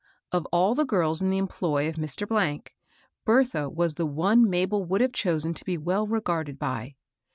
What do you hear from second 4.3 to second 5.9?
Mabel would have chosen to be